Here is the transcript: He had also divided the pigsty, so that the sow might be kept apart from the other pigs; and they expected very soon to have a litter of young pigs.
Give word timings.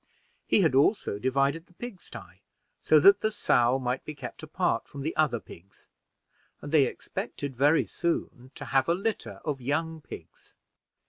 He 0.47 0.61
had 0.61 0.73
also 0.73 1.19
divided 1.19 1.67
the 1.67 1.75
pigsty, 1.75 2.41
so 2.81 2.99
that 3.01 3.21
the 3.21 3.29
sow 3.29 3.77
might 3.77 4.03
be 4.03 4.15
kept 4.15 4.41
apart 4.41 4.87
from 4.87 5.01
the 5.01 5.15
other 5.15 5.39
pigs; 5.39 5.89
and 6.59 6.71
they 6.71 6.85
expected 6.85 7.55
very 7.55 7.85
soon 7.85 8.49
to 8.55 8.65
have 8.65 8.89
a 8.89 8.95
litter 8.95 9.39
of 9.45 9.61
young 9.61 10.01
pigs. 10.01 10.55